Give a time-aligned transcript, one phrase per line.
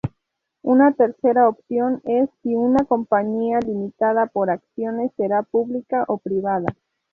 [0.63, 6.75] Una tercera opción es, si una compañía limitada por acciones será pública o privada.